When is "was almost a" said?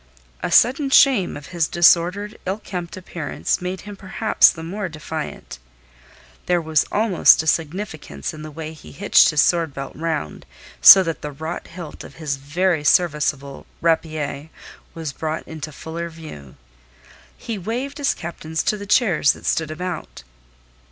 6.59-7.45